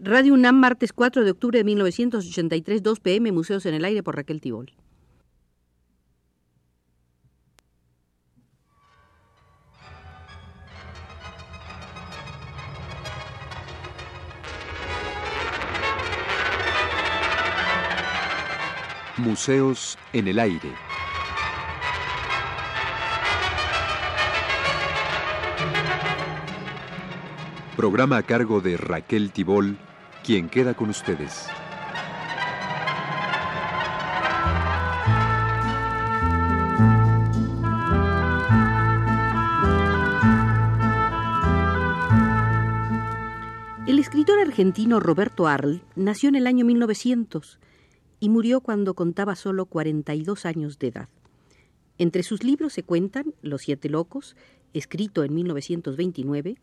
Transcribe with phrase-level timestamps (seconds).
[0.00, 4.14] Radio UNAM, martes 4 de octubre de 1983, 2 pm, Museos en el Aire por
[4.14, 4.72] Raquel Tibol.
[19.16, 20.72] Museos en el Aire.
[27.76, 29.76] Programa a cargo de Raquel Tibol,
[30.28, 31.46] quien queda con ustedes.
[43.86, 47.58] El escritor argentino Roberto Arlt nació en el año 1900
[48.20, 51.08] y murió cuando contaba solo 42 años de edad.
[51.96, 54.36] Entre sus libros se cuentan Los Siete Locos,
[54.74, 56.58] escrito en 1929,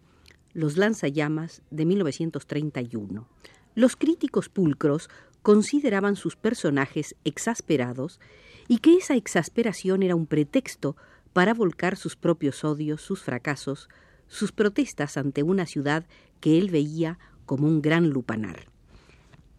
[0.55, 3.27] Los Lanzallamas de 1931.
[3.75, 5.09] Los críticos pulcros
[5.41, 8.21] consideraban sus personajes exasperados
[8.69, 10.95] y que esa exasperación era un pretexto
[11.33, 13.89] para volcar sus propios odios, sus fracasos,
[14.27, 16.05] sus protestas ante una ciudad
[16.39, 18.69] que él veía como un gran lupanar.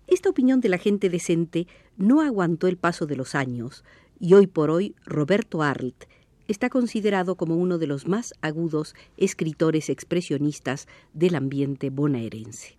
[0.07, 1.67] Esta opinión de la gente decente
[1.99, 3.85] no aguantó el paso de los años
[4.19, 6.05] y hoy por hoy Roberto Arlt
[6.49, 12.77] está considerado como uno de los más agudos escritores expresionistas del ambiente bonaerense.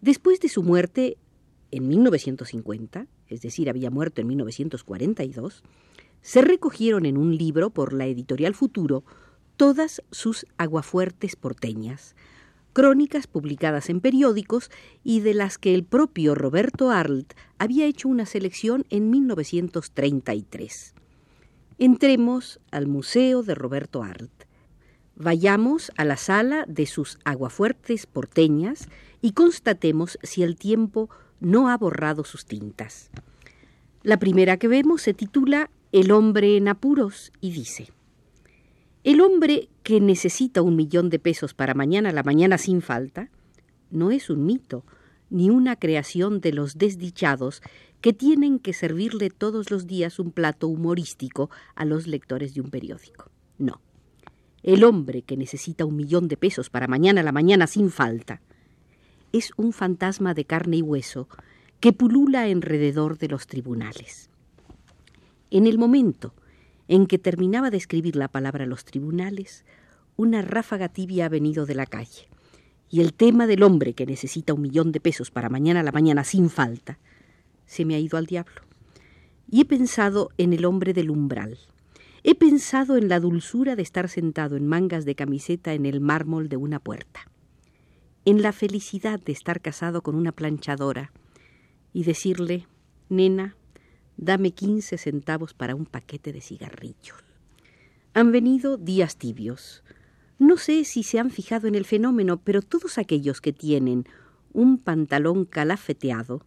[0.00, 1.16] Después de su muerte
[1.70, 5.62] en 1950, es decir, había muerto en 1942,
[6.22, 9.04] se recogieron en un libro por la editorial Futuro
[9.56, 12.16] todas sus aguafuertes porteñas,
[12.72, 14.70] crónicas publicadas en periódicos
[15.04, 20.93] y de las que el propio Roberto Arlt había hecho una selección en 1933.
[21.78, 24.44] Entremos al Museo de Roberto Arlt.
[25.16, 28.88] Vayamos a la sala de sus aguafuertes porteñas
[29.20, 33.10] y constatemos si el tiempo no ha borrado sus tintas.
[34.02, 37.88] La primera que vemos se titula El hombre en apuros y dice
[39.04, 43.28] el hombre que necesita un millón de pesos para mañana la mañana sin falta
[43.90, 44.82] no es un mito,
[45.34, 47.60] ni una creación de los desdichados
[48.00, 52.70] que tienen que servirle todos los días un plato humorístico a los lectores de un
[52.70, 53.32] periódico.
[53.58, 53.80] No.
[54.62, 58.42] El hombre que necesita un millón de pesos para mañana a la mañana sin falta
[59.32, 61.28] es un fantasma de carne y hueso
[61.80, 64.30] que pulula alrededor de los tribunales.
[65.50, 66.32] En el momento
[66.86, 69.64] en que terminaba de escribir la palabra los tribunales,
[70.14, 72.28] una ráfaga tibia ha venido de la calle.
[72.90, 75.92] Y el tema del hombre que necesita un millón de pesos para mañana a la
[75.92, 76.98] mañana sin falta,
[77.66, 78.62] se me ha ido al diablo.
[79.50, 81.58] Y he pensado en el hombre del umbral.
[82.22, 86.48] He pensado en la dulzura de estar sentado en mangas de camiseta en el mármol
[86.48, 87.28] de una puerta.
[88.24, 91.12] En la felicidad de estar casado con una planchadora
[91.92, 92.66] y decirle,
[93.08, 93.56] nena,
[94.16, 97.22] dame quince centavos para un paquete de cigarrillos.
[98.14, 99.82] Han venido días tibios.
[100.38, 104.06] No sé si se han fijado en el fenómeno, pero todos aquellos que tienen
[104.52, 106.44] un pantalón calafeteado,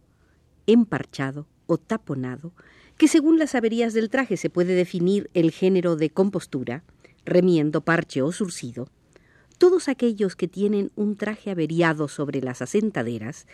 [0.66, 2.52] emparchado o taponado,
[2.98, 6.84] que según las averías del traje se puede definir el género de compostura,
[7.24, 8.88] remiendo, parche o surcido,
[9.56, 13.46] todos aquellos que tienen un traje averiado sobre las asentaderas,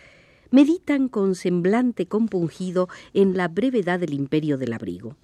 [0.51, 5.15] meditan con semblante compungido en la brevedad del imperio del abrigo.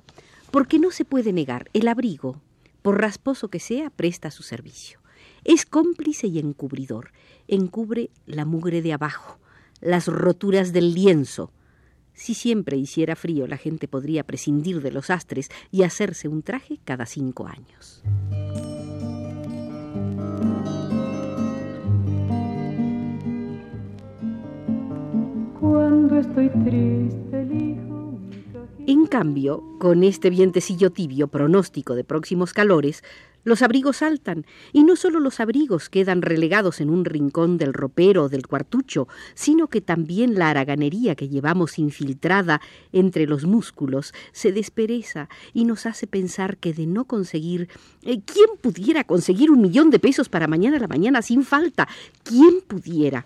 [0.51, 2.41] Porque no se puede negar, el abrigo,
[2.81, 5.00] por rasposo que sea, presta su servicio.
[5.43, 7.11] Es cómplice y encubridor,
[7.47, 9.39] encubre la mugre de abajo,
[9.79, 11.51] las roturas del lienzo.
[12.13, 16.79] Si siempre hiciera frío, la gente podría prescindir de los astres y hacerse un traje
[16.85, 18.03] cada cinco años.
[25.59, 27.81] Cuando estoy triste,
[28.87, 33.03] En cambio, con este vientecillo tibio pronóstico de próximos calores,
[33.43, 38.23] los abrigos saltan, y no solo los abrigos quedan relegados en un rincón del ropero
[38.23, 42.61] o del cuartucho, sino que también la haraganería que llevamos infiltrada
[42.91, 47.69] entre los músculos se despereza y nos hace pensar que de no conseguir...
[48.03, 51.87] Eh, ¿Quién pudiera conseguir un millón de pesos para mañana a la mañana sin falta?
[52.23, 53.25] ¿Quién pudiera?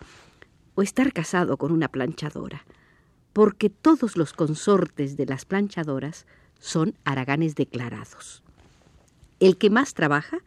[0.75, 2.65] o estar casado con una planchadora,
[3.35, 6.25] porque todos los consortes de las planchadoras
[6.61, 8.41] son haraganes declarados.
[9.41, 10.37] El que más trabaja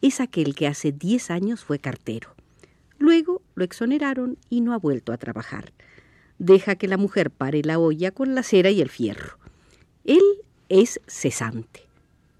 [0.00, 2.34] es aquel que hace diez años fue cartero.
[2.98, 5.74] Luego lo exoneraron y no ha vuelto a trabajar.
[6.38, 9.36] Deja que la mujer pare la olla con la cera y el fierro.
[10.04, 10.24] Él
[10.70, 11.82] es cesante.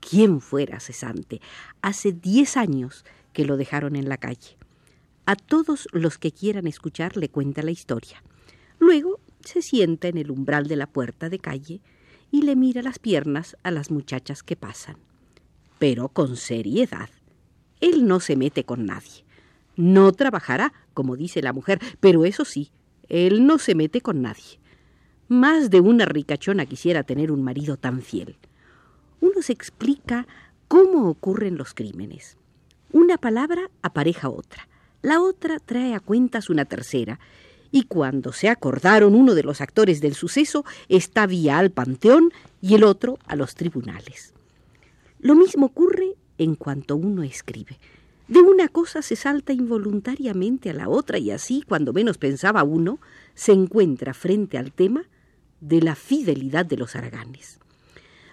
[0.01, 1.43] ¿Quién fuera cesante?
[1.83, 3.05] Hace diez años
[3.35, 4.57] que lo dejaron en la calle
[5.27, 8.23] A todos los que quieran escuchar le cuenta la historia.
[8.79, 11.81] Luego se sienta en el umbral de la puerta de calle
[12.31, 14.97] y le mira las piernas a las muchachas que pasan.
[15.79, 17.09] Pero con seriedad.
[17.81, 19.25] Él no se mete con nadie.
[19.77, 22.71] No trabajará, como dice la mujer, pero eso sí,
[23.09, 24.61] él no se mete con nadie.
[25.29, 28.37] Más de una ricachona quisiera tener un marido tan fiel.
[29.21, 30.27] Uno se explica
[30.69, 32.37] cómo ocurren los crímenes.
[32.93, 34.69] Una palabra apareja otra,
[35.03, 37.21] la otra trae a cuentas una tercera,
[37.73, 42.75] y cuando se acordaron uno de los actores del suceso está vía al panteón y
[42.75, 44.35] el otro a los tribunales.
[45.21, 47.79] Lo mismo ocurre en cuanto uno escribe.
[48.29, 53.01] De una cosa se salta involuntariamente a la otra y así, cuando menos pensaba uno,
[53.35, 55.05] se encuentra frente al tema
[55.61, 57.59] de la fidelidad de los araganes.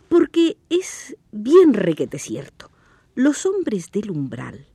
[0.07, 2.69] Porque es bien requete cierto,
[3.15, 4.65] los hombres del umbral,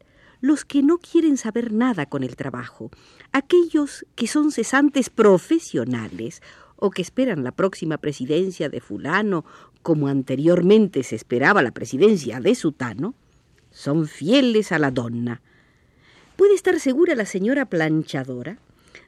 [0.42, 2.90] los que no quieren saber nada con el trabajo,
[3.30, 6.42] aquellos que son cesantes profesionales
[6.76, 9.44] o que esperan la próxima presidencia de fulano
[9.82, 13.14] como anteriormente se esperaba la presidencia de Sutano,
[13.70, 15.40] son fieles a la donna.
[16.36, 18.58] Puede estar segura la señora planchadora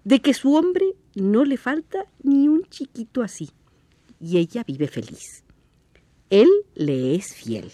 [0.05, 3.51] de que su hombre no le falta ni un chiquito así,
[4.21, 5.43] y ella vive feliz.
[6.31, 7.73] Él le es fiel.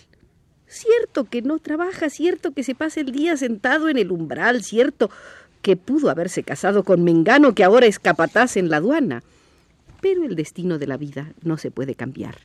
[0.73, 5.11] Cierto que no trabaja, cierto que se pasa el día sentado en el umbral, cierto
[5.63, 9.25] que pudo haberse casado con Mengano que ahora es capataz en la aduana.
[10.01, 12.37] Pero el destino de la vida no se puede cambiar.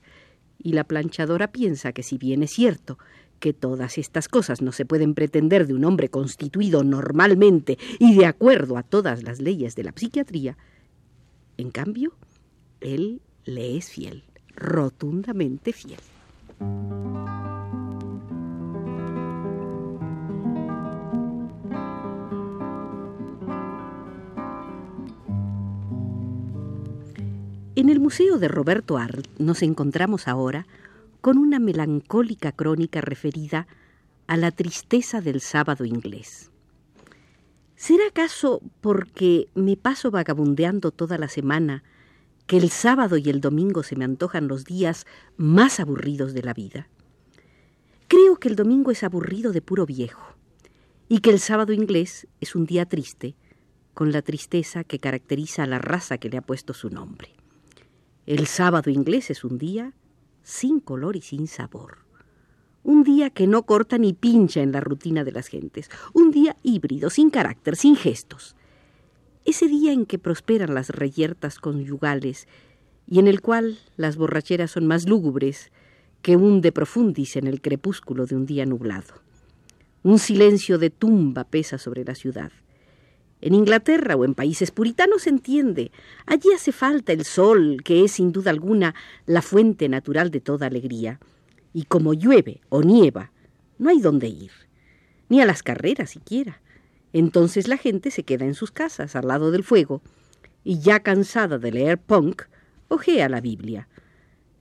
[0.58, 2.98] Y la planchadora piensa que si bien es cierto
[3.40, 8.26] que todas estas cosas no se pueden pretender de un hombre constituido normalmente y de
[8.26, 10.58] acuerdo a todas las leyes de la psiquiatría,
[11.58, 12.16] en cambio,
[12.82, 14.24] él le es fiel,
[14.56, 16.00] rotundamente fiel.
[27.78, 30.66] En el Museo de Roberto Arlt nos encontramos ahora
[31.20, 33.68] con una melancólica crónica referida
[34.28, 36.52] a la tristeza del sábado inglés.
[37.76, 41.84] ¿Será acaso porque me paso vagabundeando toda la semana
[42.48, 45.06] que el sábado y el domingo se me antojan los días
[45.36, 46.88] más aburridos de la vida?
[48.08, 50.24] Creo que el domingo es aburrido de puro viejo
[51.10, 53.36] y que el sábado inglés es un día triste,
[53.94, 57.36] con la tristeza que caracteriza a la raza que le ha puesto su nombre.
[58.26, 59.94] El sábado inglés es un día
[60.42, 62.00] sin color y sin sabor.
[62.84, 65.92] Un día que no corta ni pincha en la rutina de las gentes.
[66.14, 68.56] Un día híbrido, sin carácter, sin gestos.
[69.44, 72.48] Ese día en que prosperan las reyertas conyugales
[73.06, 75.72] y en el cual las borracheras son más lúgubres
[76.24, 79.22] que un de profundis en el crepúsculo de un día nublado.
[80.02, 82.52] Un silencio de tumba pesa sobre la ciudad.
[83.42, 85.92] En Inglaterra o en países puritanos se entiende.
[86.26, 88.96] Allí hace falta el sol, que es sin duda alguna
[89.26, 91.20] la fuente natural de toda alegría.
[91.74, 93.32] Y como llueve o nieva,
[93.78, 94.52] no hay dónde ir,
[95.28, 96.62] ni a las carreras siquiera.
[97.12, 100.02] Entonces la gente se queda en sus casas al lado del fuego
[100.64, 102.44] y ya cansada de leer punk,
[102.88, 103.88] ojea la Biblia.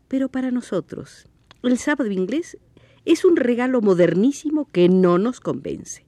[0.09, 1.27] Pero para nosotros,
[1.63, 2.59] el sábado inglés
[3.05, 6.05] es un regalo modernísimo que no nos convence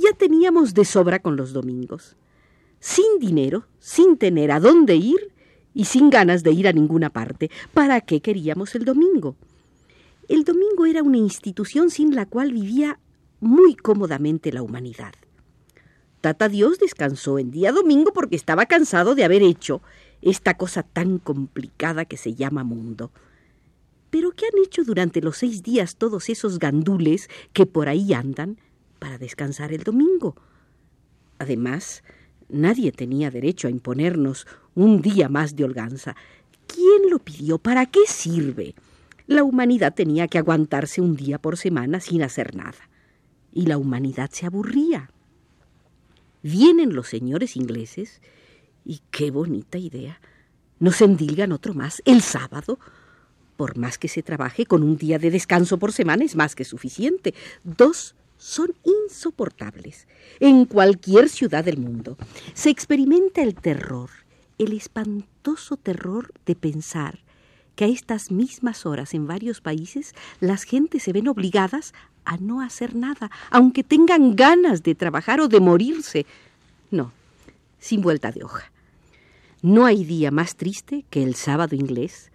[0.00, 2.16] ya teníamos de sobra con los domingos.
[2.80, 5.32] Sin dinero, sin tener a dónde ir
[5.74, 7.50] y sin ganas de ir a ninguna parte.
[7.74, 9.36] ¿Para qué queríamos el domingo?
[10.28, 12.98] El domingo era una institución sin la cual vivía
[13.40, 15.12] muy cómodamente la humanidad.
[16.20, 19.80] Tata Dios descansó en día domingo porque estaba cansado de haber hecho
[20.22, 23.10] esta cosa tan complicada que se llama mundo.
[24.10, 28.58] Pero ¿qué han hecho durante los seis días todos esos gandules que por ahí andan?
[29.18, 30.36] Descansar el domingo.
[31.38, 32.02] Además,
[32.48, 36.16] nadie tenía derecho a imponernos un día más de holganza.
[36.66, 37.58] ¿Quién lo pidió?
[37.58, 38.74] ¿Para qué sirve?
[39.26, 42.90] La humanidad tenía que aguantarse un día por semana sin hacer nada.
[43.52, 45.10] Y la humanidad se aburría.
[46.42, 48.20] Vienen los señores ingleses
[48.84, 50.20] y qué bonita idea.
[50.78, 52.78] Nos endilgan otro más, el sábado.
[53.56, 56.64] Por más que se trabaje con un día de descanso por semana es más que
[56.64, 57.34] suficiente.
[57.62, 60.08] Dos son insoportables.
[60.40, 62.16] En cualquier ciudad del mundo
[62.54, 64.08] se experimenta el terror,
[64.58, 67.20] el espantoso terror de pensar
[67.76, 71.92] que a estas mismas horas en varios países las gentes se ven obligadas
[72.24, 76.24] a no hacer nada, aunque tengan ganas de trabajar o de morirse.
[76.90, 77.12] No,
[77.78, 78.72] sin vuelta de hoja.
[79.62, 82.32] No hay día más triste que el sábado inglés,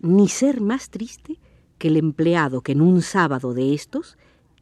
[0.00, 1.38] ni ser más triste
[1.78, 4.18] que el empleado que en un sábado de estos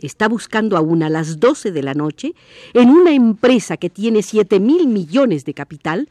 [0.06, 2.34] está buscando aún a las 12 de la noche,
[2.72, 6.08] en una empresa que tiene 7 mil millones de capital,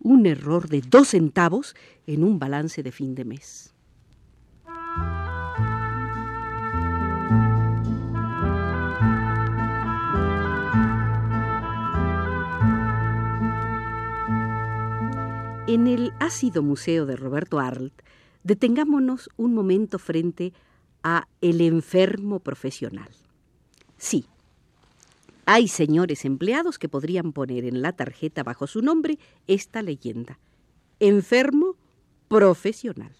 [0.00, 1.74] un error de dos centavos
[2.06, 3.72] en un balance de fin de mes.
[15.68, 17.92] En el ácido museo de Roberto Arlt,
[18.44, 20.52] detengámonos un momento frente
[21.02, 23.10] a el enfermo profesional.
[23.98, 24.26] Sí,
[25.48, 30.40] hay señores empleados que podrían poner en la tarjeta bajo su nombre esta leyenda.
[30.98, 31.76] Enfermo
[32.26, 33.12] profesional.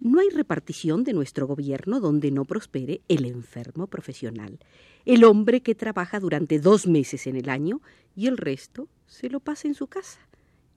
[0.00, 4.58] No hay repartición de nuestro gobierno donde no prospere el enfermo profesional,
[5.04, 7.82] el hombre que trabaja durante dos meses en el año
[8.16, 10.20] y el resto se lo pasa en su casa.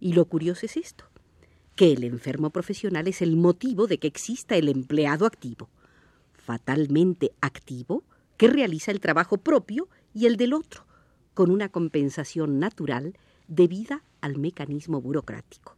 [0.02, 1.06] Y lo curioso es esto,
[1.76, 5.70] que el enfermo profesional es el motivo de que exista el empleado activo,
[6.34, 8.04] fatalmente activo,
[8.42, 10.88] que realiza el trabajo propio y el del otro,
[11.36, 13.16] con una compensación natural
[13.48, 15.76] debida al mecanismo burocrático.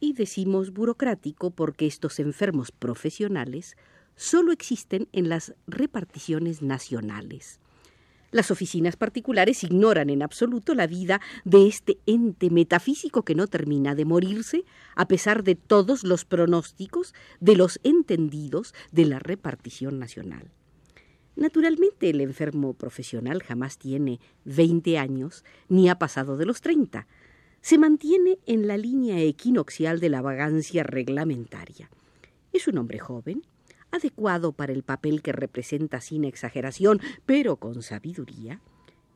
[0.00, 3.76] Y decimos burocrático porque estos enfermos profesionales
[4.16, 7.60] solo existen en las reparticiones nacionales.
[8.32, 13.94] Las oficinas particulares ignoran en absoluto la vida de este ente metafísico que no termina
[13.94, 14.64] de morirse
[14.96, 20.50] a pesar de todos los pronósticos de los entendidos de la repartición nacional.
[21.38, 27.06] Naturalmente el enfermo profesional jamás tiene 20 años ni ha pasado de los 30.
[27.60, 31.90] Se mantiene en la línea equinoccial de la vagancia reglamentaria.
[32.52, 33.44] Es un hombre joven,
[33.92, 38.60] adecuado para el papel que representa sin exageración, pero con sabiduría.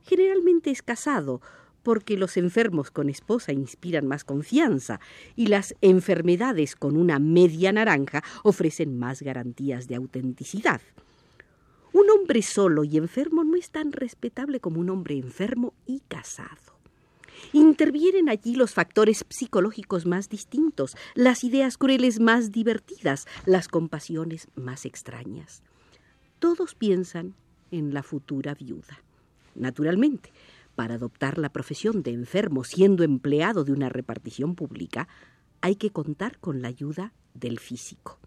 [0.05, 1.41] Generalmente es casado,
[1.83, 5.01] porque los enfermos con esposa inspiran más confianza
[5.35, 10.81] y las enfermedades con una media naranja ofrecen más garantías de autenticidad.
[11.93, 16.73] Un hombre solo y enfermo no es tan respetable como un hombre enfermo y casado.
[17.53, 24.87] Intervienen allí los factores psicológicos más distintos, las ideas crueles más divertidas, las compasiones más
[24.87, 25.63] extrañas.
[26.39, 27.35] Todos piensan
[27.71, 29.03] en la futura viuda.
[29.55, 30.33] Naturalmente,
[30.75, 35.09] para adoptar la profesión de enfermo siendo empleado de una repartición pública,
[35.61, 38.19] hay que contar con la ayuda del físico.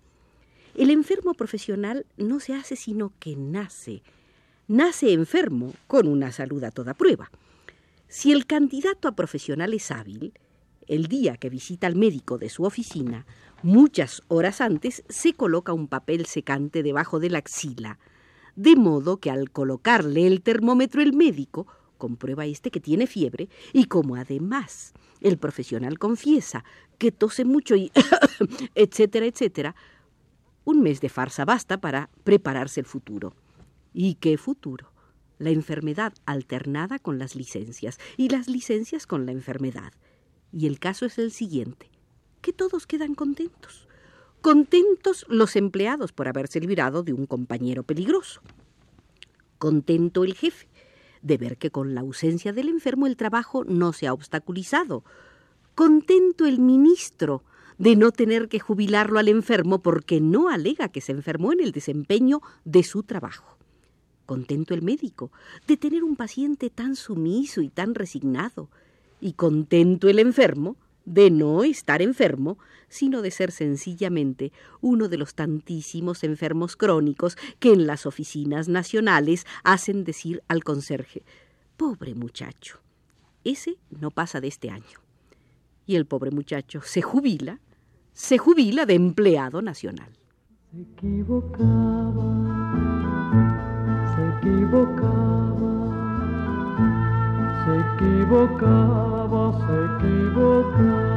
[0.75, 4.03] El enfermo profesional no se hace sino que nace.
[4.67, 7.31] Nace enfermo con una salud a toda prueba.
[8.09, 10.33] Si el candidato a profesional es hábil,
[10.87, 13.25] el día que visita al médico de su oficina,
[13.63, 17.97] muchas horas antes se coloca un papel secante debajo de la axila,
[18.57, 21.67] de modo que al colocarle el termómetro el médico
[21.97, 26.65] comprueba este que tiene fiebre y como además el profesional confiesa
[26.97, 27.91] que tose mucho y
[28.75, 29.75] etcétera, etcétera,
[30.65, 33.33] un mes de farsa basta para prepararse el futuro.
[33.93, 34.95] ¿Y qué futuro?
[35.37, 39.93] la enfermedad alternada con las licencias y las licencias con la enfermedad.
[40.51, 41.89] Y el caso es el siguiente,
[42.41, 43.87] que todos quedan contentos.
[44.41, 48.41] Contentos los empleados por haberse librado de un compañero peligroso.
[49.57, 50.67] Contento el jefe
[51.21, 55.03] de ver que con la ausencia del enfermo el trabajo no se ha obstaculizado.
[55.73, 57.43] Contento el ministro
[57.77, 61.71] de no tener que jubilarlo al enfermo porque no alega que se enfermó en el
[61.71, 63.55] desempeño de su trabajo
[64.25, 65.31] contento el médico
[65.67, 68.69] de tener un paciente tan sumiso y tan resignado,
[69.21, 72.57] y contento el enfermo de no estar enfermo,
[72.89, 74.51] sino de ser sencillamente
[74.81, 81.23] uno de los tantísimos enfermos crónicos que en las oficinas nacionales hacen decir al conserje
[81.77, 82.79] Pobre muchacho,
[83.43, 84.99] ese no pasa de este año.
[85.85, 87.59] Y el pobre muchacho se jubila,
[88.15, 90.09] se jubila de empleado nacional.
[90.71, 92.23] Se equivocaba,
[94.15, 94.21] se
[97.97, 99.75] equivocaba, se
[100.07, 101.15] equivocaba.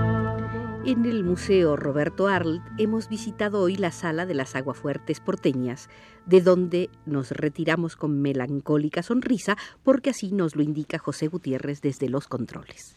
[0.85, 5.89] En el Museo Roberto Arlt hemos visitado hoy la sala de las aguafuertes porteñas,
[6.27, 12.09] de donde nos retiramos con melancólica sonrisa, porque así nos lo indica José Gutiérrez desde
[12.09, 12.97] los controles.